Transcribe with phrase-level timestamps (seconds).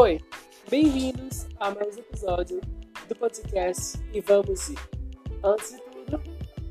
[0.00, 0.18] Oi,
[0.70, 2.58] bem-vindos a mais um episódio
[3.06, 4.78] do podcast E Vamos Ir.
[5.44, 6.22] Antes de tudo,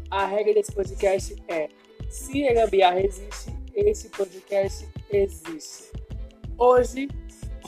[0.09, 1.69] a regra desse podcast é:
[2.09, 5.91] se a gambiarra existe, esse podcast existe.
[6.57, 7.07] Hoje,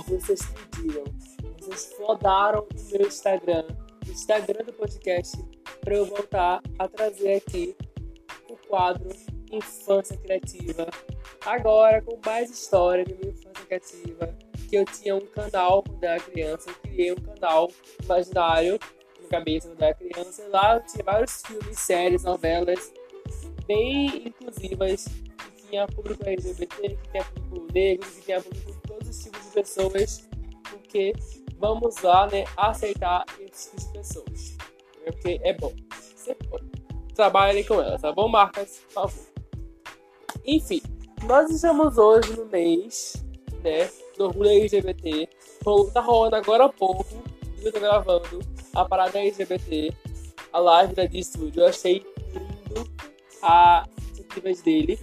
[0.08, 0.42] vocês
[0.72, 1.04] pediram,
[1.60, 3.68] vocês flodaram o meu Instagram,
[4.08, 5.38] o Instagram do podcast,
[5.82, 7.76] para eu voltar a trazer aqui
[8.50, 9.10] o quadro
[9.52, 10.88] Infância Criativa.
[11.46, 16.70] Agora com mais história de minha infância criativa que eu tinha um canal era criança,
[16.70, 17.70] eu criei um canal
[18.02, 18.80] imaginário
[19.22, 22.94] na cabeça era criança, lá eu tinha vários filmes, séries, novelas,
[23.68, 25.10] bem inclusivas,
[25.58, 29.44] que tinha público LGBT, que tinha público negro, que tinha público de todos os tipos
[29.44, 30.30] de pessoas,
[30.70, 31.14] porque
[31.58, 34.58] vamos lá, né, aceitar esses tipos de pessoas,
[35.06, 35.74] né, porque é bom.
[37.14, 38.80] Trabalhem com elas, tá bom, marcas?
[38.86, 39.26] Por favor.
[40.46, 40.82] Enfim,
[41.24, 43.22] nós estamos hoje no mês,
[43.62, 43.90] né,
[44.22, 45.28] do orgulho LGBT.
[45.94, 47.06] Tá rolando agora há pouco,
[47.62, 48.40] eu tô gravando,
[48.74, 49.94] a parada LGBT,
[50.54, 51.64] a live da D-Studio.
[51.64, 52.90] Eu achei lindo
[53.42, 55.00] a iniciativas dele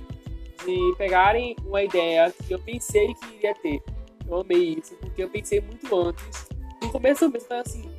[0.65, 3.83] de pegarem uma ideia que eu pensei que iria ter.
[4.27, 6.49] Eu amei isso, porque eu pensei muito antes.
[6.83, 7.91] No começo eu pensei assim,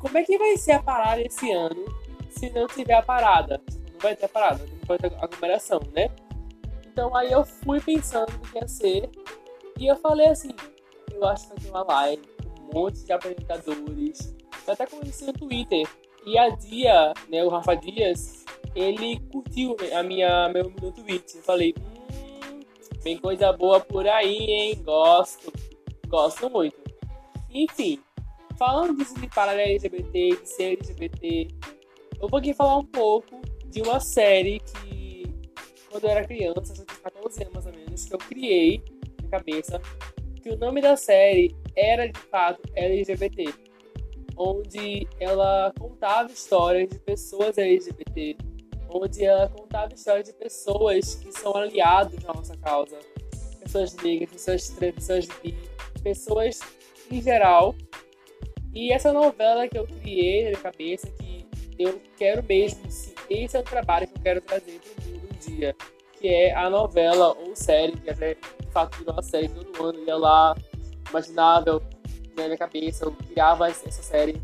[0.00, 1.84] como é que vai ser a parada esse ano
[2.30, 3.62] se não tiver a parada?
[3.92, 6.10] Não vai ter a parada, não vai ter aglomeração, né?
[6.86, 9.10] Então aí eu fui pensando o que ia ser
[9.78, 10.50] e eu falei assim,
[11.12, 14.34] eu acho que uma live com um monte de apresentadores.
[14.66, 15.86] Eu até conheci no Twitter.
[16.24, 21.36] E a Dia, né, o Rafa Dias, ele curtiu a minha, meu, meu tweet.
[21.36, 22.60] Eu falei, hum,
[23.02, 24.82] tem coisa boa por aí, hein?
[24.82, 25.52] Gosto.
[26.08, 26.76] Gosto muito.
[27.50, 28.00] Enfim,
[28.58, 31.48] falando disso de parar LGBT, de ser LGBT,
[32.20, 35.24] eu vou aqui falar um pouco de uma série que,
[35.90, 38.82] quando eu era criança, eu tinha 14 anos mais ou menos, que eu criei
[39.36, 39.80] cabeça
[40.42, 43.52] que o nome da série era de fato LGBT,
[44.36, 48.36] onde ela contava histórias de pessoas LGBT,
[48.88, 52.96] onde ela contava histórias de pessoas que são aliados na nossa causa,
[53.60, 55.54] pessoas negras, pessoas trans, pessoas bi,
[56.02, 56.60] pessoas
[57.10, 57.74] em geral.
[58.72, 61.46] E essa novela que eu criei na minha cabeça, que
[61.78, 62.86] eu quero mesmo,
[63.28, 65.76] esse é o trabalho que eu quero trazer para o mundo um dia,
[66.12, 68.10] que é a novela ou série, que
[68.76, 70.54] fato virou uma série todo ano, ia lá,
[71.08, 71.82] imaginável,
[72.36, 74.34] na minha cabeça, eu criava essa série,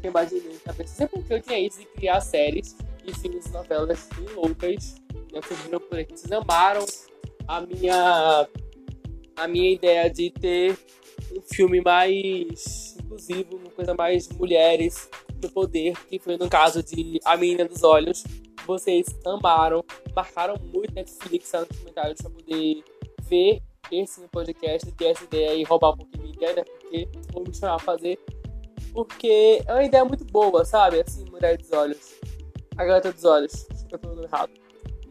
[0.00, 0.94] que eu imaginei na cabeça.
[0.94, 4.94] Sempre que eu tinha isso de criar séries e filmes e novelas bem loucas,
[5.30, 5.60] né, vocês
[5.90, 6.86] por aqui, vocês amaram
[7.46, 8.48] a minha,
[9.36, 10.78] a minha ideia de ter
[11.36, 15.10] um filme mais inclusivo, uma coisa mais mulheres
[15.42, 18.24] no poder, que foi no caso de A Menina dos Olhos.
[18.66, 19.84] Vocês amaram,
[20.16, 22.82] marcaram muito Netflix nos comentários para poder
[23.28, 23.60] ver
[23.92, 26.64] esse no podcast, ter essa ideia e roubar um pouquinho minha ideia, né?
[26.64, 28.18] Porque vou me chamar a fazer.
[28.92, 31.00] Porque é uma ideia muito boa, sabe?
[31.00, 32.20] Assim, Mulher dos Olhos.
[32.76, 33.66] A Garota dos Olhos.
[33.90, 34.50] Eu tô errado.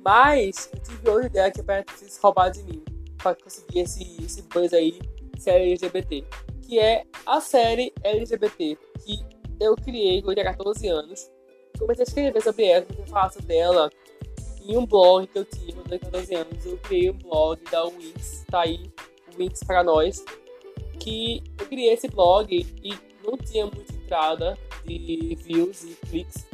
[0.03, 2.83] Mas eu tive outra ideia que é pra Netflix roubar de mim.
[3.17, 4.99] Pra conseguir esse, esse buzz aí,
[5.37, 6.25] série LGBT.
[6.63, 8.77] Que é a série LGBT.
[9.03, 9.19] Que
[9.59, 11.31] eu criei quando eu tinha 14 anos.
[11.77, 13.89] Comecei a escrever sobre ela, comecei a falar sobre ela
[14.65, 16.65] em um blog que eu tinha quando eu tinha 14 anos.
[16.65, 18.91] Eu criei um blog da Wix, tá aí,
[19.37, 20.23] Wix para nós.
[20.99, 22.93] Que eu criei esse blog e
[23.25, 26.47] não tinha muita entrada de views e cliques.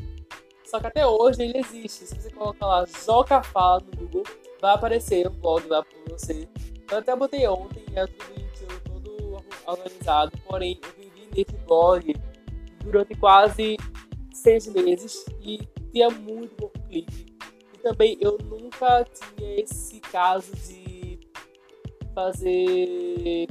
[0.66, 2.06] Só que até hoje ele existe.
[2.06, 4.24] Se você colocar lá Joca Fala no Google,
[4.62, 6.48] vai aparecer um blog lá para você.
[6.90, 10.32] Eu até botei ontem, é tudo bonitinho, todo organizado.
[10.46, 12.16] Porém, eu vivi nesse blog
[12.84, 13.78] durante quase
[14.34, 15.60] seis meses e
[15.92, 17.27] tinha muito pouco clique
[17.88, 21.20] também eu nunca tinha esse caso de
[22.14, 23.48] fazer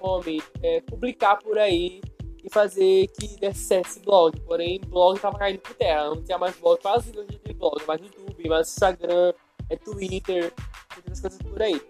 [0.00, 2.00] homem, é, publicar por aí
[2.42, 4.38] e fazer que desse esse blog.
[4.40, 6.06] Porém, blog tava caindo por terra.
[6.06, 9.32] Não tinha mais blog, quase não tinha blog, mais YouTube, mais Instagram,
[9.70, 10.52] é Twitter,
[10.96, 11.80] outras coisas por aí.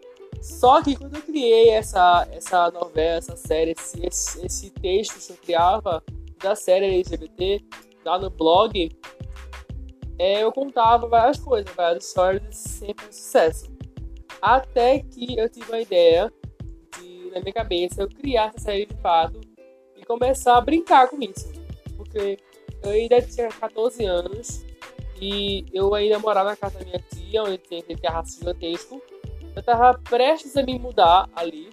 [0.42, 5.32] Só que quando eu criei essa, essa novela, essa série, esse, esse, esse texto que
[5.32, 6.02] eu criava
[6.38, 7.64] da série LGBT
[8.04, 8.90] lá no blog,
[10.18, 13.70] é, eu contava várias coisas, várias histórias sempre um sucesso.
[14.42, 16.32] Até que eu tive uma ideia
[16.98, 19.40] de, na minha cabeça, eu criar essa série de fato
[19.96, 21.52] e começar a brincar com isso.
[21.96, 22.38] Porque
[22.82, 24.64] eu ainda tinha 14 anos
[25.20, 29.00] e eu ainda morava na casa da minha tia, onde tinha aquele terraço gigantesco.
[29.54, 31.70] Eu tava prestes a me mudar ali,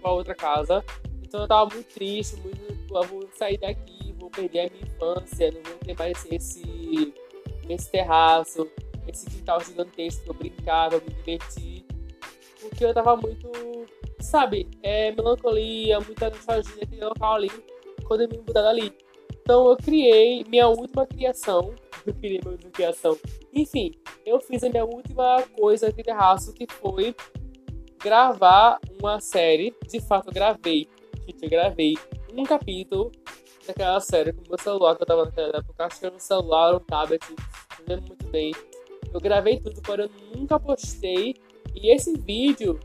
[0.00, 0.84] pra outra casa.
[1.22, 5.52] Então eu tava muito triste, muito, eu vou sair daqui, vou perder a minha infância,
[5.52, 7.12] não vou ter mais esse
[7.68, 8.68] esse terraço,
[9.06, 11.84] esse quintal gigantesco que eu brincava, me diverti.
[12.60, 13.50] porque eu tava muito,
[14.20, 17.50] sabe, é, melancolia, muita nostalgia naquele local ali,
[18.04, 18.92] quando eu me mudar dali.
[19.40, 21.74] Então eu criei minha última criação,
[22.06, 23.18] eu criei minha última criação,
[23.52, 23.92] enfim,
[24.26, 27.14] eu fiz a minha última coisa aqui terraço, que foi
[27.98, 30.86] gravar uma série, de fato eu gravei,
[31.26, 31.94] gente, eu gravei
[32.34, 33.10] um capítulo
[33.66, 36.74] daquela série com meu celular, que eu tava naquela época, acho que era um celular,
[36.74, 37.22] um tablet,
[37.88, 38.52] lembro muito bem.
[39.12, 41.34] Eu gravei tudo, porém eu nunca postei.
[41.74, 42.78] E esse vídeo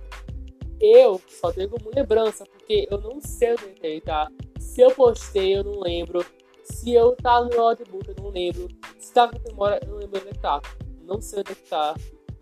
[0.79, 4.29] eu só tenho como lembrança, porque eu não sei onde ele tá.
[4.59, 6.25] Se eu postei, eu não lembro.
[6.63, 8.67] Se eu tá no notebook, eu não lembro.
[8.99, 10.61] Se tá com memória, eu não lembro onde tá.
[11.03, 11.95] Não sei onde tá.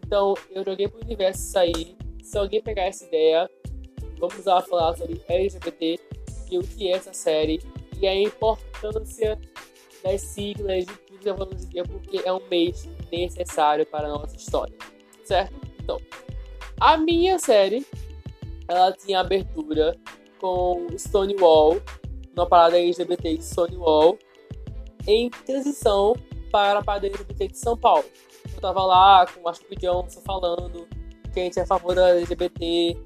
[0.06, 1.96] Então, eu joguei pro universo sair.
[2.24, 3.50] Se alguém pegar essa ideia,
[4.20, 6.00] vamos lá falar sobre LGBT
[6.52, 7.60] e o que é essa série
[8.02, 9.40] e a importância
[10.04, 14.36] das siglas de que hoje em dia, porque é um mês necessário para a nossa
[14.36, 14.76] história,
[15.24, 15.54] certo?
[15.80, 15.98] Então,
[16.80, 17.86] a minha série,
[18.68, 19.96] ela tinha abertura
[20.40, 21.82] com Stonewall,
[22.36, 24.18] uma parada LGBT de Stonewall,
[25.08, 26.16] em transição
[26.52, 28.06] para a parada LGBT de São Paulo.
[28.54, 30.88] Eu tava lá com o Ashley Johnson falando
[31.34, 32.98] que a gente é a favor da LGBT,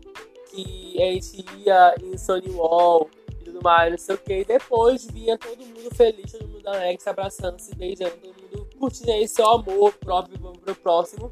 [0.50, 3.09] que a gente ia em Stonewall
[3.56, 4.33] tudo mais, não sei o que.
[4.41, 8.69] E depois vinha todo mundo feliz, todo mundo alegre, se abraçando, se beijando, todo mundo
[8.77, 11.31] curtindo aí seu amor próprio pro próximo.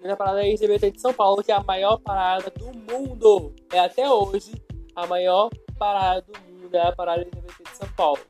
[0.00, 3.54] Na parada LGBT de São Paulo, que é a maior parada do mundo.
[3.72, 4.52] É até hoje
[4.96, 5.48] a maior
[5.78, 8.20] parada do mundo, é a parada LGBT de São Paulo.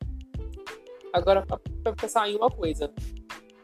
[1.12, 2.92] Agora, pra pensar em uma coisa.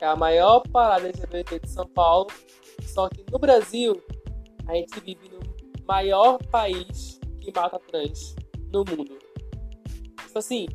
[0.00, 2.28] É a maior parada LGBT de São Paulo,
[2.82, 4.00] só que no Brasil,
[4.68, 5.40] a gente vive no
[5.84, 8.36] maior país que mata trans
[8.72, 9.18] no mundo.
[10.24, 10.66] Tipo assim,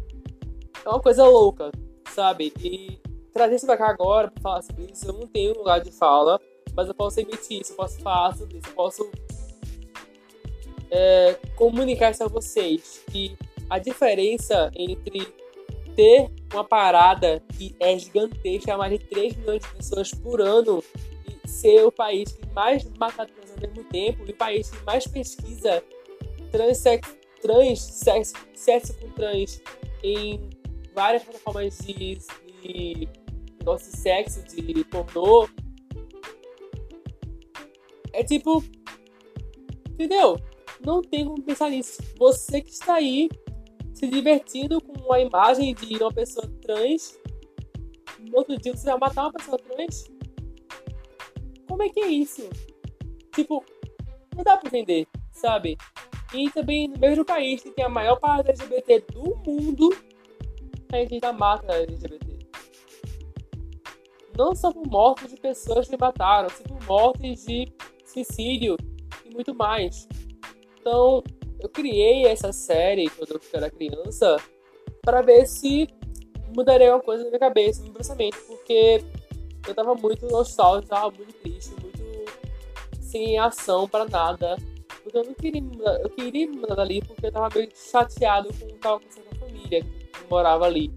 [0.85, 1.71] é uma coisa louca,
[2.13, 2.53] sabe?
[2.59, 2.99] E
[3.33, 6.39] trazer isso pra cá agora pra falar sobre isso, eu não tenho lugar de fala,
[6.75, 9.11] mas eu posso emitir isso, eu posso falar sobre isso, eu posso
[10.91, 13.03] é, comunicar isso a vocês.
[13.11, 13.35] Que
[13.69, 15.27] a diferença entre
[15.95, 20.83] ter uma parada que é gigantesca, mais de 3 milhões de pessoas por ano,
[21.27, 24.83] e ser o país que mais mata trans ao mesmo tempo, e o país que
[24.83, 25.83] mais pesquisa
[26.51, 29.61] transexuais trans, sexo, sexo com trans
[30.01, 30.49] em
[30.93, 32.17] várias plataformas de,
[32.61, 33.09] de
[33.59, 35.47] negócio de sexo, de pornô.
[38.11, 38.63] É tipo.
[39.89, 40.37] Entendeu?
[40.85, 42.01] Não tem como pensar nisso.
[42.17, 43.29] Você que está aí
[43.93, 47.19] se divertindo com a imagem de uma pessoa trans.
[48.19, 50.05] No outro dia você vai matar uma pessoa trans?
[51.67, 52.49] Como é que é isso?
[53.33, 53.63] Tipo,
[54.35, 55.77] não dá pra entender, sabe?
[56.33, 59.89] E também no mesmo país que tem a maior parada LGBT do mundo,
[60.95, 62.39] a gente ainda mata LGBT.
[64.37, 67.71] Não só por mortes de pessoas que mataram, sim por mortes de
[68.05, 68.77] suicídio
[69.25, 70.07] e muito mais.
[70.79, 71.23] Então,
[71.59, 74.37] eu criei essa série quando eu era criança
[75.01, 75.87] para ver se
[76.55, 79.03] mudaria alguma coisa na minha cabeça, no meu pensamento, porque
[79.67, 82.03] eu tava muito nostálgico, tava muito triste, muito
[83.01, 84.57] sem ação para nada
[85.03, 88.65] porque eu não queria mudar, eu queria mudar dali porque eu tava meio chateado com
[88.65, 89.85] o que tava acontecendo com a família
[90.33, 90.91] morava ali.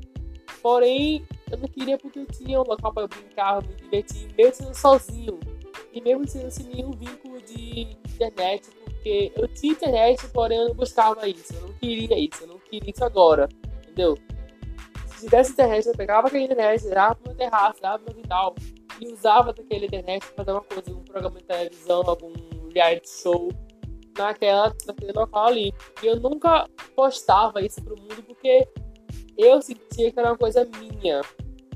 [0.63, 4.75] Porém, eu não queria porque eu tinha um local para brincar, me divertir, mesmo sendo
[4.75, 5.39] sozinho.
[5.93, 10.75] E mesmo sendo sem nenhum vínculo de internet, porque eu tinha internet, porém eu não
[10.75, 11.55] buscava isso.
[11.55, 13.49] Eu não queria isso, eu não queria isso agora.
[13.79, 14.19] Entendeu?
[15.07, 18.55] Se tivesse internet, eu pegava aquela internet, dava pro meu terraço, dava meu quintal
[19.01, 22.33] e usava daquela internet para fazer uma coisa, um programa de televisão, algum
[22.75, 23.49] reality show
[24.19, 25.73] naquela, naquele local ali.
[26.03, 28.67] E eu nunca postava isso pro mundo porque
[29.37, 31.21] eu sentia que era uma coisa minha.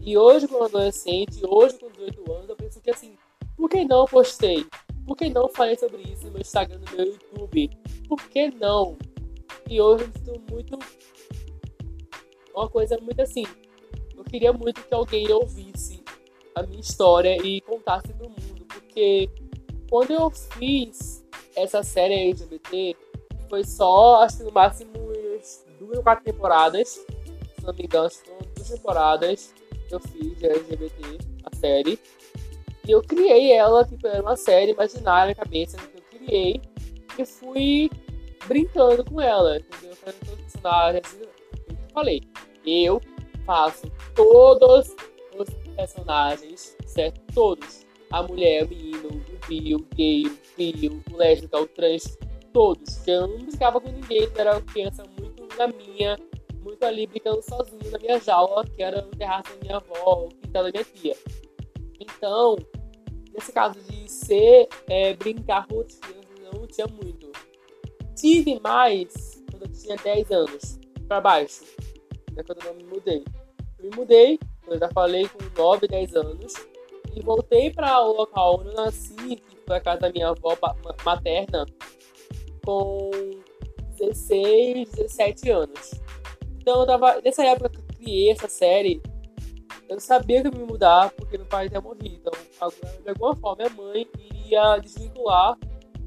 [0.01, 3.17] E hoje, como adolescente, hoje com 18 anos, eu penso que assim,
[3.57, 4.67] por que não postei?
[5.07, 7.71] Por que não falei sobre isso no meu Instagram, no meu YouTube?
[8.09, 8.97] Por que não?
[9.69, 10.79] E hoje eu sinto muito.
[12.55, 13.45] Uma coisa muito assim.
[14.17, 16.03] Eu queria muito que alguém ouvisse
[16.55, 18.65] a minha história e contasse pro mundo.
[18.67, 19.29] Porque
[19.91, 21.25] quando eu fiz
[21.55, 22.97] essa série LGBT
[23.49, 25.11] foi só, acho que no máximo
[25.81, 27.05] duas ou quatro temporadas.
[27.71, 29.55] Não me engano, foram duas temporadas
[29.89, 32.01] que eu fiz de LGBT, a série.
[32.87, 36.61] E eu criei ela, tipo, era uma série imaginária na cabeça que eu criei.
[37.17, 37.89] E fui
[38.47, 39.95] brincando com ela, entendeu?
[39.95, 41.19] Fazendo todos os personagens.
[41.21, 42.23] Eu falei,
[42.67, 43.01] eu
[43.47, 44.97] faço todos
[45.39, 47.21] os personagens, certo?
[47.33, 47.87] Todos.
[48.11, 52.19] A mulher, o menino, o bi, o gay, o bi, o lésbico, o trans,
[52.53, 53.07] todos.
[53.07, 56.19] Eu não brincava com ninguém, era uma criança muito na minha,
[56.61, 60.29] muito ali brincando sozinho na minha jaula, que era no terraço da minha avó, o
[60.29, 61.17] quintal da minha tia.
[61.99, 62.57] Então,
[63.33, 65.85] nesse caso de ser, é, brincar com
[66.53, 67.31] não tinha muito.
[68.15, 71.65] Tive mais quando eu tinha 10 anos, pra baixo.
[72.33, 73.25] Né, quando eu me mudei.
[73.79, 76.55] Eu me mudei, eu já falei, com 9, 10 anos.
[77.15, 80.57] E voltei para o local onde eu nasci, que foi a casa da minha avó
[81.05, 81.67] materna,
[82.65, 83.11] com
[83.99, 85.91] 16, 17 anos.
[86.61, 87.21] Então eu tava.
[87.25, 89.03] Nessa época que eu criei essa série,
[89.89, 92.31] eu sabia que eu ia me mudar porque meu pai tinha morrido.
[92.55, 92.71] Então,
[93.03, 95.59] de alguma forma, minha mãe iria desvincular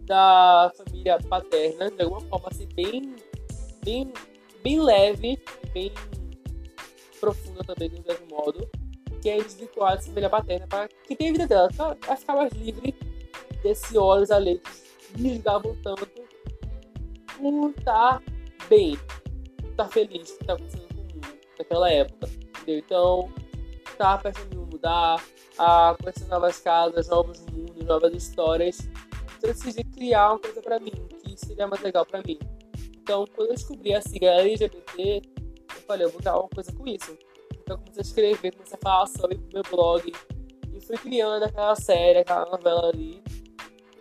[0.06, 3.16] da família paterna, de alguma forma, assim, bem,
[3.84, 4.12] bem,
[4.62, 5.42] bem leve,
[5.74, 5.92] bem
[7.20, 8.70] profunda também, de um certo modo,
[9.22, 12.52] que é desvincular da família paterna para que tenha a vida dela, para ficar mais
[12.54, 12.94] livre
[13.62, 16.06] desse olhos ali que me julgavam tanto
[17.38, 18.22] por estar
[18.68, 18.98] bem,
[19.74, 21.22] estar feliz com o que está acontecendo com o mundo
[21.58, 22.30] naquela época.
[22.62, 22.80] Entendeu?
[22.80, 23.34] Então,
[23.98, 25.24] tá pensando em mudar,
[25.58, 28.80] a conhecer novas casas, novos mundos, novas histórias.
[29.38, 30.92] Então, eu decidi criar uma coisa para mim,
[31.24, 32.40] que seria mais legal para mim.
[33.02, 35.22] Então, quando eu descobri a sigla LGBT,
[35.76, 37.18] eu falei, eu vou dar uma coisa com isso.
[37.62, 40.12] Então, eu comecei a escrever, comecei a falar sobre o meu blog.
[40.74, 43.22] E fui criando aquela série, aquela novela ali.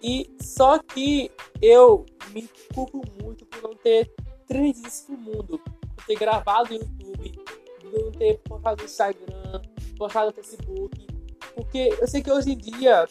[0.02, 4.12] E só que eu me culpo muito por não ter
[4.60, 5.58] isso pro mundo.
[5.58, 7.44] Por ter gravado no YouTube,
[7.84, 9.62] não ter postado no Instagram,
[9.96, 11.06] postado no Facebook.
[11.54, 13.06] Porque eu sei que hoje em dia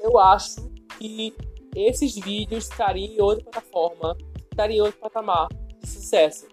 [0.00, 1.34] eu acho que
[1.74, 4.16] esses vídeos estariam em outra plataforma,
[4.50, 5.48] estariam em outro patamar
[5.80, 6.46] de sucesso.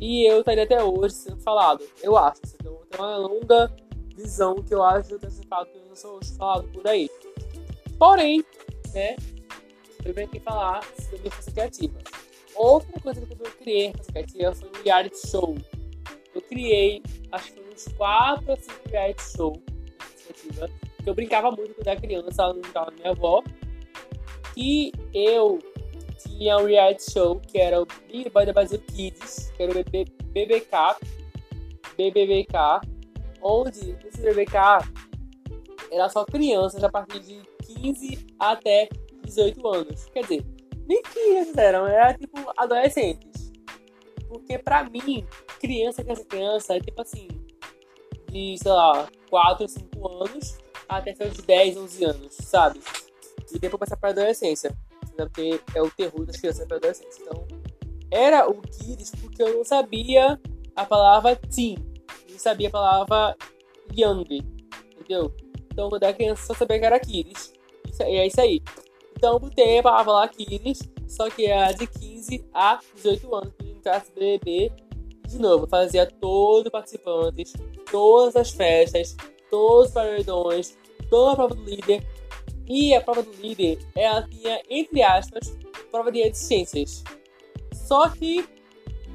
[0.00, 1.84] E eu estaria até hoje sendo falado.
[2.02, 2.40] Eu acho.
[2.54, 3.74] Então, tem uma longa
[4.14, 7.10] visão que eu acho desse fato que eu sou falado por aí.
[7.98, 8.44] Porém,
[8.92, 9.16] né?
[10.04, 11.98] Eu venho aqui falar sobre a força criativa.
[12.58, 15.56] Outra coisa que eu criei na criativa foi um reality show.
[16.34, 17.00] Eu criei,
[17.30, 19.62] acho que uns 4 ou 5 reality show.
[21.02, 23.44] Que eu brincava muito quando era criança, ela não estava minha avó.
[24.56, 25.60] E eu
[26.18, 29.84] tinha um reality show que era o Big da Brasil Kids, que era o
[30.32, 30.96] BBK,
[31.96, 32.80] BBBK,
[33.40, 34.56] onde esse BBK
[35.92, 37.40] era só crianças a partir de
[37.80, 38.88] 15 até
[39.24, 40.06] 18 anos.
[40.06, 40.57] Quer dizer,
[40.88, 43.52] nem crianças eram, era tipo adolescentes.
[44.28, 45.26] Porque pra mim,
[45.60, 47.28] criança, criança, criança é tipo assim,
[48.30, 52.80] de, sei lá, 4, 5 anos até seus 10, 11 anos, sabe?
[53.52, 54.76] E depois passar pra adolescência.
[55.16, 57.22] Porque é o terror das crianças pra adolescência.
[57.22, 57.46] Então,
[58.10, 60.40] era o Kids porque eu não sabia
[60.76, 61.76] a palavra teen.
[62.30, 63.36] Não sabia a palavra
[63.96, 64.42] young.
[64.98, 65.34] Entendeu?
[65.72, 67.52] Então, quando era criança, só sabia que era Kids.
[67.90, 68.62] Isso, é isso aí.
[69.18, 70.30] Então, botei a palavra lá
[71.08, 74.70] só que era de 15 a 18 anos, que entrasse BBB.
[75.26, 77.52] De novo, fazia todos os participantes,
[77.90, 79.16] todas as festas,
[79.50, 80.78] todos os paredões,
[81.10, 82.06] toda a prova do líder.
[82.68, 85.58] E a prova do líder, ela tinha, entre aspas,
[85.90, 87.02] prova de ciências.
[87.72, 88.48] Só que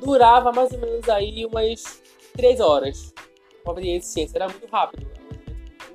[0.03, 3.13] durava mais ou menos aí umas 3 horas.
[3.61, 5.07] A prova de ciências era muito rápido.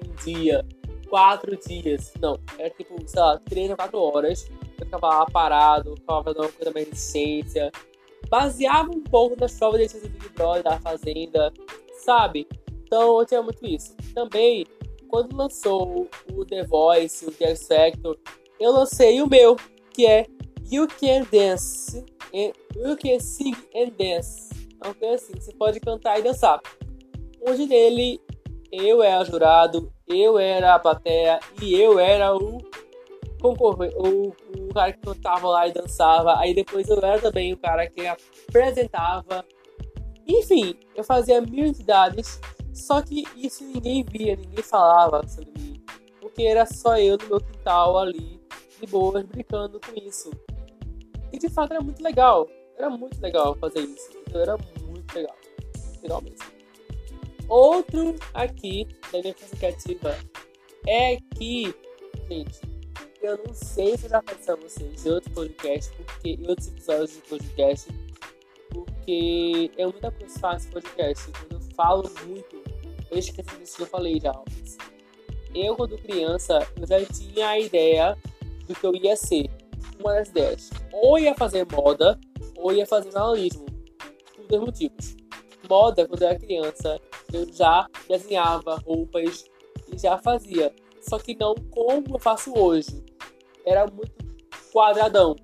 [0.03, 0.65] Um dia,
[1.09, 2.13] quatro dias.
[2.21, 4.51] Não, era tipo, sei lá, três ou quatro horas.
[4.79, 7.73] Eu ficava lá parado, ficava fazendo uma coisa mais de ciência.
[8.29, 11.53] Baseava um pouco nas provas de ciência do Big Brother, da Fazenda,
[12.05, 12.47] sabe?
[12.85, 13.95] Então eu tinha muito isso.
[14.15, 14.67] Também,
[15.09, 18.19] quando lançou o The Voice, o The X Factor,
[18.61, 19.57] eu lancei o meu,
[19.93, 20.27] que é
[20.71, 22.05] You Can Dance.
[22.33, 24.49] You Can Sing and Dance.
[24.85, 26.61] Uma coisa assim, você pode cantar e dançar.
[27.47, 28.21] Onde nele
[28.71, 32.59] eu era jurado, eu era a plateia e eu era o
[33.41, 34.35] concorrente, o,
[34.69, 36.39] o cara que cantava lá e dançava.
[36.39, 39.45] Aí depois eu era também o cara que apresentava.
[40.27, 42.41] Enfim, eu fazia mil entidades,
[42.75, 45.83] só que isso ninguém via, ninguém falava sobre mim.
[46.21, 48.41] Porque era só eu no meu quintal ali,
[48.81, 50.31] de boas, brincando com isso.
[51.33, 52.49] E de fato era muito legal.
[52.77, 54.11] Era muito legal fazer isso.
[54.27, 55.37] Então, era muito legal.
[56.03, 56.58] Mesmo.
[57.49, 60.19] Outro aqui da minha criativa
[60.87, 61.75] é que,
[62.29, 62.61] gente,
[63.23, 66.69] eu não sei se eu já falei a vocês em outro podcast, porque em outros
[66.69, 67.89] episódios do podcast,
[68.71, 71.33] porque é muita coisa que podcast.
[71.33, 72.63] Quando eu falo muito,
[73.11, 74.33] eu esqueço disso que eu falei já.
[75.55, 78.17] Eu, quando criança, eu já tinha a ideia
[78.67, 79.51] do que eu ia ser.
[79.99, 80.71] Uma das ideias.
[80.93, 82.21] Ou ia fazer moda,
[82.57, 83.65] ou ia fazer jornalismo.
[84.37, 85.19] Por dois motivos
[85.69, 87.01] moda, quando eu era criança,
[87.33, 89.45] eu já desenhava roupas
[89.93, 90.75] e já fazia.
[91.01, 93.05] Só que não como eu faço hoje.
[93.65, 94.13] Era muito
[94.73, 95.37] quadradão,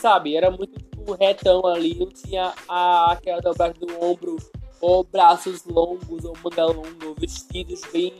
[0.00, 0.36] sabe?
[0.36, 4.36] Era muito tipo, retão ali, não tinha a, aquela dobragem do ombro,
[4.80, 8.12] ou braços longos, ou manga longa, ou vestidos bem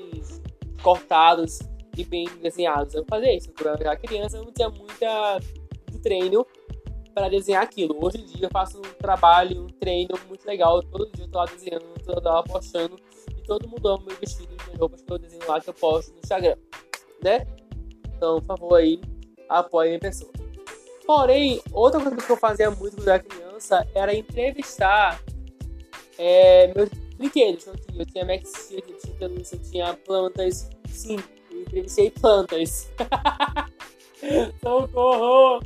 [0.82, 1.58] cortados.
[1.96, 2.94] e bem desenhados.
[2.94, 3.52] Eu fazia isso.
[3.52, 5.40] Quando eu era criança, eu não tinha muita
[6.00, 6.46] treino
[7.12, 7.98] para desenhar aquilo.
[8.00, 10.80] Hoje em dia eu faço um trabalho, um treino muito legal.
[10.82, 12.96] Todo dia eu tô lá desenhando, tô lá postando.
[13.48, 16.18] Todo mundo ama meus vestidos, minhas roupas que eu desenho lá, que eu posto no
[16.18, 16.56] Instagram.
[17.24, 17.46] Né?
[18.14, 19.00] Então, por favor, aí,
[19.48, 20.30] apoie a pessoa.
[21.06, 25.18] Porém, outra coisa que eu fazia muito quando era criança era entrevistar
[26.18, 27.66] é, meus brinquedos.
[27.66, 30.68] Eu tinha, eu tinha Max Steel, eu tinha pelúcia, eu tinha plantas.
[30.86, 31.16] Sim,
[31.50, 32.90] eu entrevistei plantas.
[34.60, 35.62] Socorro!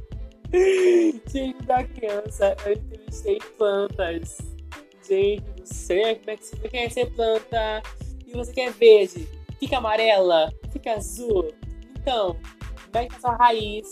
[0.52, 4.51] Gente da criança, eu entrevistei plantas.
[5.06, 7.82] Gente do céu, como é que você quer ser planta?
[8.26, 9.28] E você quer verde?
[9.58, 10.52] Fica amarela?
[10.72, 11.52] Fica azul?
[11.96, 12.36] Então,
[12.84, 13.90] como é que é sua raiz?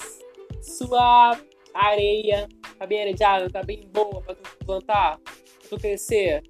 [0.63, 1.39] Sua
[1.75, 2.49] areia
[2.79, 3.51] tá bem arejada?
[3.51, 5.19] Tá bem boa pra tu plantar?
[5.19, 6.43] Pra tu crescer?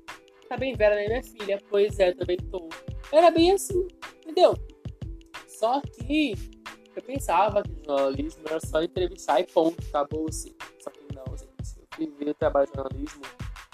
[0.49, 1.63] Tá bem velha, né, minha filha?
[1.69, 2.69] Pois é, também tô.
[3.13, 3.87] Era bem assim,
[4.23, 4.55] entendeu?
[5.47, 6.35] Só que
[6.95, 10.55] eu pensava que jornalismo era só entrevistar e ponto, acabou-se.
[10.81, 11.51] Só que não, gente.
[11.99, 13.23] Eu viver o trabalho de jornalismo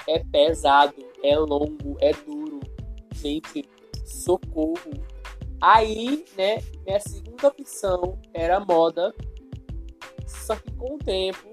[0.09, 2.61] é pesado, é longo, é duro.
[3.15, 3.69] Gente,
[4.05, 4.93] socorro.
[5.61, 9.15] Aí, né, minha segunda opção era moda.
[10.27, 11.51] Só que com o tempo,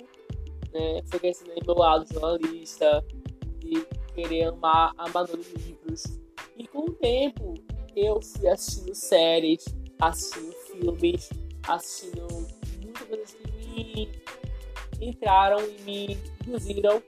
[0.73, 3.03] né, foi crescendo meu lado jornalista,
[3.59, 6.19] de querer amar, amar livros.
[6.57, 7.53] E com o tempo,
[7.95, 9.65] eu fui assistindo séries,
[9.99, 11.29] assistindo filmes,
[11.67, 12.27] assistindo
[12.83, 13.49] muitas coisas que
[13.83, 14.09] me
[15.01, 17.01] entraram e me induziram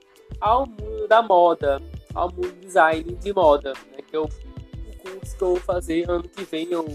[0.46, 1.82] ao mundo da moda,
[2.14, 3.98] ao mundo do design de moda, né?
[4.08, 6.86] Que eu, o curso que eu vou fazer ano que vem, ou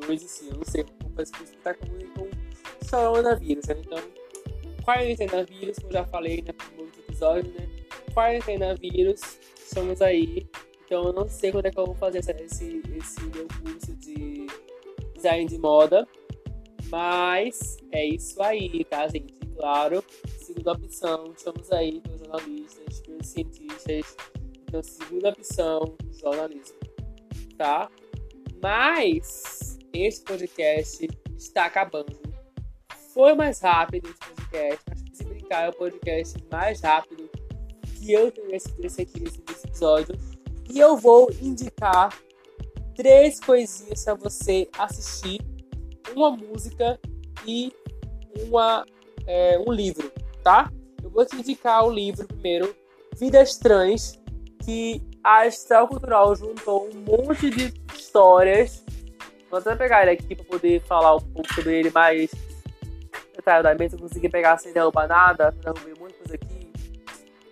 [0.00, 2.28] dois e sim, eu não sei, vou fazer curso que tá com, com
[2.88, 3.76] coronavírus, né?
[3.80, 3.98] Então,
[4.84, 7.68] quarentena vírus, como já falei no primeiro episódio, né?
[8.14, 9.20] Quarentena vírus,
[9.56, 10.48] estamos aí.
[10.86, 14.46] Então eu não sei quando é que eu vou fazer esse, esse meu curso de
[15.14, 16.06] design de moda.
[16.90, 19.34] Mas é isso aí, tá, gente?
[19.56, 20.02] Claro,
[20.58, 24.16] segunda opção, estamos aí pelos jornalistas, pelos cientistas.
[24.62, 26.78] Então, segunda opção, jornalismo,
[27.56, 27.88] tá?
[28.60, 32.18] Mas este podcast está acabando.
[33.14, 37.30] Foi mais rápido esse podcast, que se brincar é o podcast mais rápido
[37.96, 40.18] que eu tenho esse, esse aqui nesse episódio.
[40.68, 42.18] E eu vou indicar
[42.96, 45.40] três coisinhas para você assistir
[46.14, 46.98] uma música
[47.46, 47.72] e
[48.42, 48.84] uma,
[49.24, 50.12] é, um livro,
[50.48, 50.72] tá?
[51.02, 52.74] Eu vou te indicar o livro primeiro,
[53.18, 54.18] Vidas Trans,
[54.64, 58.82] que a Astral Cultural juntou um monte de histórias.
[59.50, 62.30] Vou até pegar ele aqui para poder falar um pouco sobre ele mais
[63.36, 63.92] detalhadamente.
[63.92, 66.72] Eu consegui pegar sem derrubar nada, derrubei muita aqui.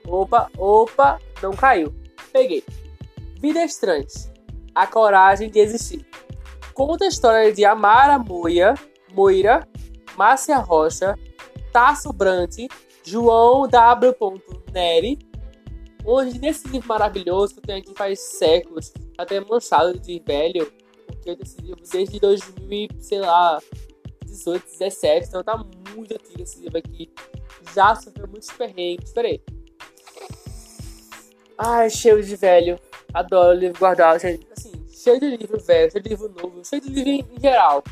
[0.07, 1.95] Opa, opa, não caiu.
[2.33, 2.65] Peguei.
[3.39, 4.33] Vidas Trans,
[4.75, 6.07] a coragem de existir
[6.73, 8.75] conta a história de Amara Moia,
[9.13, 9.67] Moira,
[10.15, 11.19] Márcia Rocha,
[11.73, 12.57] Tasso Brant,
[13.07, 14.43] João W.
[14.73, 15.19] Neri,
[16.05, 20.71] onde nesse livro maravilhoso que eu tenho aqui faz séculos, até manchado de velho,
[21.07, 23.61] porque eu livro desde 2000, sei lá,
[24.25, 25.57] 18, 17, então tá
[25.95, 27.09] muito antigo esse livro aqui.
[27.73, 29.13] Já sofreu muitos perrengues.
[29.13, 29.41] Peraí.
[31.57, 32.79] Ai, cheio de velho.
[33.15, 34.17] Adoro livro guardado.
[34.17, 37.85] Assim, cheio de livro velho, cheio de livro novo, cheio de livro em geral.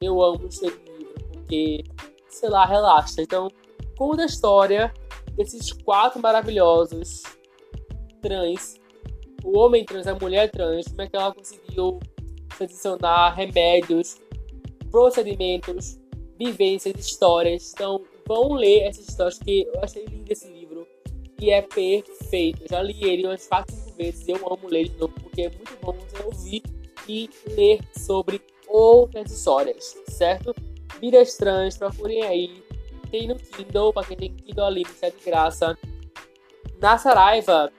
[0.00, 1.84] Eu amo cheio de livro, porque,
[2.30, 3.20] sei lá, relaxa.
[3.20, 3.48] Então,
[3.96, 4.92] conta a história
[5.36, 7.22] desses quatro maravilhosos
[8.20, 8.80] trans.
[9.44, 11.98] O homem trans, a mulher trans, como é que ela conseguiu
[12.56, 14.20] transicionar remédios,
[14.90, 15.98] procedimentos,
[16.38, 17.72] vivências, histórias.
[17.72, 20.86] Então, vão ler essas histórias, que eu achei lindo esse livro.
[21.40, 22.62] E é perfeito.
[22.62, 24.28] Eu já li ele umas quatro, cinco vezes.
[24.28, 26.62] Eu amo ler de novo, porque é muito bom você ouvir
[27.08, 30.54] e ler sobre outras histórias, certo?
[31.00, 32.61] Vidas Trans, procurem aí.
[33.12, 35.78] Tem no Kindle, para quem tem Kindle ali, é de graça.
[36.80, 37.70] Na Saraiva,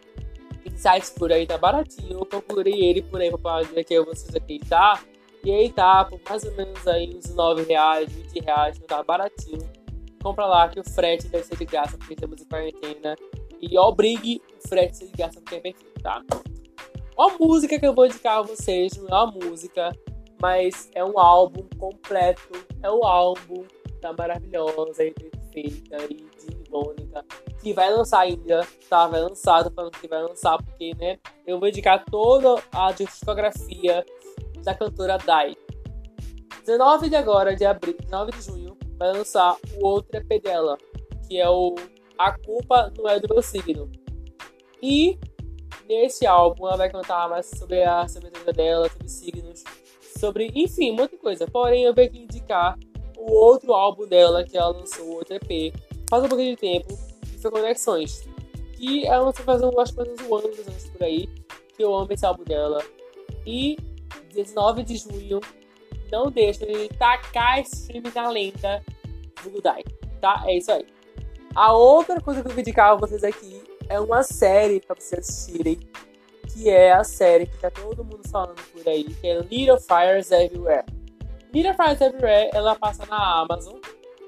[0.76, 2.19] sites por aí, tá baratinho.
[2.19, 5.02] Eu procurei ele por aí pra dizer que vocês aqui, tá?
[5.43, 9.67] E aí tá, por mais ou menos aí uns 9 reais, 20 reais, tá baratinho.
[10.22, 13.15] Compra lá que o frete deve ser de graça, porque estamos em quarentena
[13.60, 16.22] e obrigue o frete se ligar porque é perfeito, tá?
[17.17, 19.91] Uma música que eu vou indicar a vocês não é uma música,
[20.39, 22.52] mas é um álbum completo.
[22.84, 23.65] É o álbum
[24.04, 27.24] da maravilhosa e perfeita e de Mônica,
[27.62, 29.08] que vai lançar ainda, tá?
[29.08, 31.18] Vai lançar, tô falando que vai lançar, porque, né?
[31.48, 34.06] Eu vou indicar toda a discografia
[34.63, 35.56] da cantora Dai.
[36.66, 40.78] 19 de agora, de abril, 19 de junho, vai lançar o outro EP dela,
[41.28, 41.76] que é o
[42.18, 43.89] a culpa não é do meu signo.
[44.82, 45.18] E
[45.88, 49.63] nesse álbum ela vai contar mais sobre a, sobre a vida dela, sobre signos,
[50.20, 51.48] sobre, enfim, muita coisa.
[51.48, 52.78] Porém, eu venho indicar
[53.17, 55.73] o outro álbum dela, que ela lançou, o outro EP,
[56.10, 58.28] faz um pouquinho de tempo, que foi Conexões.
[58.76, 61.28] Que ela lançou faz, um, acho que uns um ano, dois anos por aí,
[61.76, 62.84] que eu amo esse álbum dela.
[63.45, 63.78] E
[64.34, 65.39] 19 de junho,
[66.12, 68.84] não deixa de tacar stream na lenda
[69.43, 69.84] do Gudai,
[70.21, 70.43] tá?
[70.45, 70.86] É isso aí.
[71.56, 75.28] A outra coisa que eu vou indicar a vocês aqui é uma série para vocês
[75.28, 75.80] assistirem,
[76.52, 80.32] que é a série que tá todo mundo falando por aí, que é Little Fires
[80.32, 80.86] Everywhere.
[81.54, 83.80] Little Fires Everywhere, ela passa na Amazon,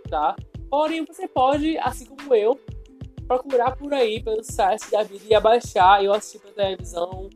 [0.09, 0.35] tá?
[0.69, 2.59] Porém, você pode, assim como eu,
[3.27, 7.29] procurar por aí pelo site da vida e abaixar, eu assisti pela televisão,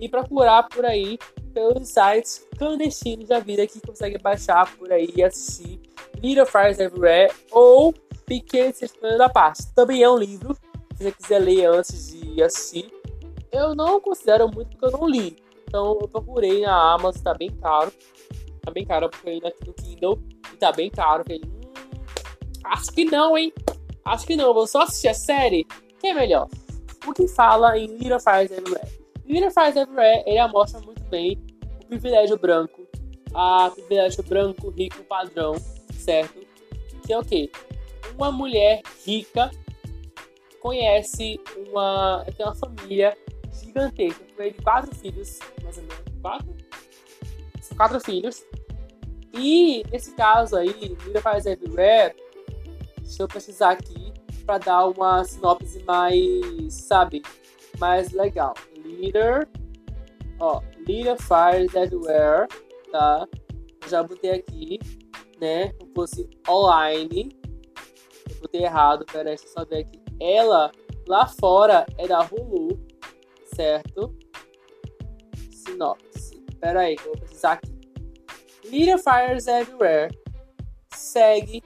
[0.00, 1.18] e procurar por aí
[1.52, 5.80] pelos sites clandestinos da vida que consegue baixar por aí e assistir
[6.22, 7.92] Little Fires Everywhere ou
[8.24, 9.66] Pequeno Sistema da Parte.
[9.74, 10.54] Também é um livro,
[10.96, 12.90] se você quiser ler antes de assistir.
[13.52, 15.36] Eu não considero muito porque eu não li.
[15.66, 17.92] Então eu procurei na Amazon, tá bem caro.
[18.62, 21.24] Tá bem caro, eu procurei aqui no Kindle e tá bem caro.
[21.24, 21.60] Falei, hum,
[22.64, 23.52] acho que não, hein?
[24.04, 25.66] Acho que não, vou só assistir a série.
[25.98, 26.48] Que é melhor?
[27.06, 28.88] O que fala em Little Fires Everywhere?
[29.26, 31.38] Little Fires Everywhere, ele mostra muito bem
[31.82, 32.86] o privilégio branco.
[33.32, 35.54] A privilégio branco, rico, padrão,
[35.92, 36.40] certo?
[37.06, 37.50] Que é o quê?
[38.20, 39.50] uma mulher rica
[40.60, 42.24] conhece uma.
[42.36, 43.16] tem uma família
[43.52, 46.04] gigantesca, com ele quatro filhos, mais ou menos.
[46.20, 46.56] Quatro?
[47.62, 48.44] São quatro filhos.
[49.32, 52.14] E nesse caso aí, Lira faz everywhere.
[52.98, 54.12] Deixa eu precisar aqui
[54.44, 57.22] para dar uma sinopse mais, sabe,
[57.78, 58.54] mais legal.
[58.84, 59.48] Leader,
[60.38, 62.48] ó, Leader Fires Everywhere,
[62.90, 63.26] tá?
[63.88, 64.78] Já botei aqui,
[65.40, 65.72] né?
[65.74, 67.40] Como fosse online
[68.40, 70.00] botei errado, peraí, deixa eu só ver aqui.
[70.20, 70.72] Ela,
[71.06, 72.80] lá fora, é da Hulu,
[73.54, 74.14] certo?
[75.50, 76.40] Sinopse.
[76.60, 77.69] Pera aí, que eu vou precisar aqui.
[78.70, 80.16] Little Fires Everywhere
[80.94, 81.62] segue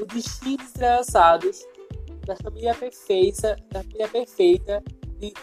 [0.00, 1.62] o destino entrelaçados
[2.26, 4.82] da família perfeita, da família perfeita
[5.18, 5.34] de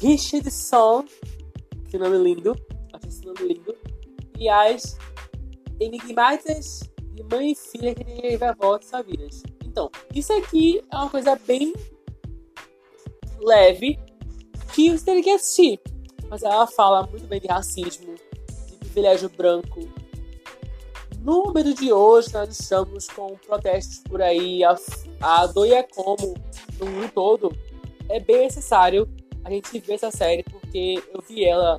[0.00, 1.04] Richardson,
[1.90, 2.56] que nome lindo,
[2.92, 3.76] acho esse nome lindo,
[4.38, 4.96] e as
[5.80, 6.80] enigmáticas
[7.12, 9.42] de mãe e filha que ninguém vai volta sua vidas.
[9.64, 11.72] Então, isso aqui é uma coisa bem
[13.40, 13.98] leve
[14.74, 15.80] que você tem que assistir.
[16.30, 18.14] Mas ela fala muito bem de racismo,
[18.68, 19.80] de privilégio branco.
[21.22, 24.74] Número de hoje, nós estamos com protestos por aí, a,
[25.20, 26.34] a doia como
[26.80, 27.56] no mundo todo.
[28.08, 29.08] É bem necessário
[29.44, 31.78] a gente ver essa série, porque eu vi ela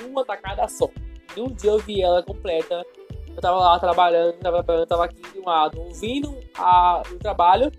[0.00, 0.88] numa tacada só.
[1.36, 2.84] Em um dia eu vi ela completa
[3.34, 7.72] eu tava lá trabalhando, tava, tava aqui de um lado, ouvindo a, o trabalho,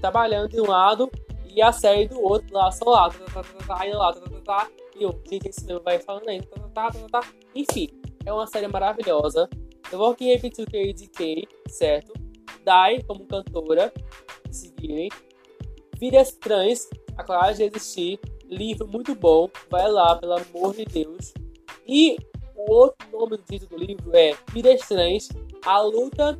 [0.00, 1.10] trabalhando de um lado
[1.44, 4.40] e a série do outro lá, só lá, tá, tá, tá, tá, lá, tá, tá,
[4.44, 7.88] tá, e eu, gente, esse meu vai falando aí, tá, tá, tá, tá, tá, enfim,
[8.24, 9.48] é uma série maravilhosa.
[9.90, 12.12] Eu vou aqui repetir o que eu indiquei, certo?
[12.64, 13.92] Dai como cantora,
[14.50, 15.08] seguirem.
[15.98, 21.32] Vidas Trans, a coragem de existir, livro muito bom, vai lá, pelo amor de Deus.
[21.86, 22.16] E
[22.54, 25.28] o outro nome do título do livro é Vidas Trans,
[25.64, 26.38] a luta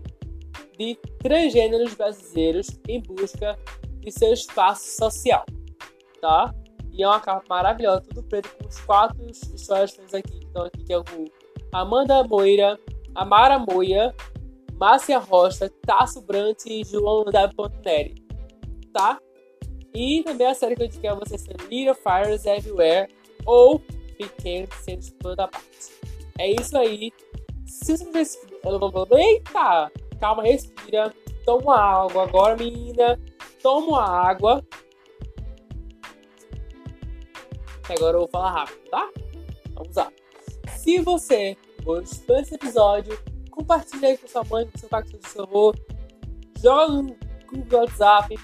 [0.78, 3.58] de transgêneros brasileiros em busca
[4.00, 5.44] de seu espaço social,
[6.20, 6.54] tá?
[6.92, 10.84] E é uma capa maravilhosa, tudo preto, com os quatro histórias aqui, que estão aqui,
[10.84, 11.04] que é o
[11.72, 12.78] Amanda Moira,
[13.18, 14.14] Amara Moia,
[14.74, 18.14] Márcia Rocha, Tasso Brant e João W.
[18.92, 19.18] tá?
[19.92, 23.12] E também a série que eu indiquei a vocês é Little Fires Everywhere
[23.44, 23.81] ou
[24.16, 25.66] Pequeno Centro Toda Parte.
[26.38, 27.12] É isso aí.
[27.66, 28.61] Se você respira.
[29.18, 29.90] Eita!
[30.20, 31.12] Calma, respira.
[31.44, 33.18] Toma água agora, menina.
[33.61, 34.64] Toma água.
[37.88, 39.11] Agora eu vou falar rápido, tá?
[39.74, 40.12] Vamos lá.
[40.76, 41.57] Se você
[41.88, 43.18] gostou desse episódio,
[43.51, 45.74] compartilha aí com sua mãe, com seu pai, com seu avô.
[46.62, 47.16] Joga no
[47.72, 48.37] WhatsApp.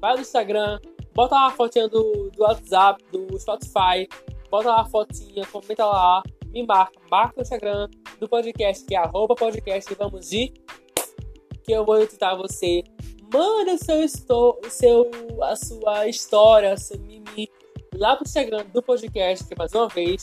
[0.00, 0.78] Vai no Instagram.
[1.12, 4.08] Bota uma fotinha do, do WhatsApp, do Spotify.
[4.48, 6.22] Bota uma fotinha, comenta lá
[6.52, 7.88] me marca, marca no Instagram
[8.20, 10.54] do podcast, que é arroba podcast vamos de
[11.64, 12.84] que eu vou editar você.
[13.32, 15.10] Manda o seu, o seu,
[15.42, 17.50] a sua história, seu mimi
[17.94, 20.22] lá pro Instagram do podcast, que mais uma vez,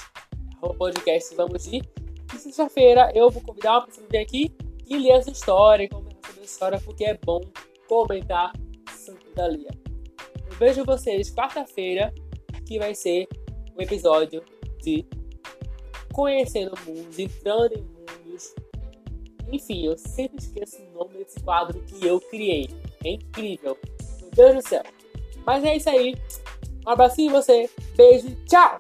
[0.56, 1.82] arroba podcast vamos de.
[2.34, 4.56] E sexta-feira eu vou convidar uma pessoa vir aqui
[4.88, 7.42] e ler essa história, comentar sobre a história, porque é bom
[7.88, 8.52] comentar
[8.92, 9.70] Santo da Lia.
[10.48, 12.14] Eu vejo vocês quarta-feira,
[12.66, 13.28] que vai ser
[13.78, 14.44] um episódio
[14.82, 15.06] de
[16.14, 18.56] conhecendo mundos, entrando em mundos.
[19.52, 22.70] Enfim, eu sempre esqueço o nome desse quadro que eu criei.
[23.04, 23.78] É incrível.
[24.20, 24.84] Meu Deus do céu.
[25.46, 26.16] Mas é isso aí.
[26.86, 27.70] Um abracinho em você.
[27.96, 28.36] Beijo.
[28.46, 28.78] Tchau.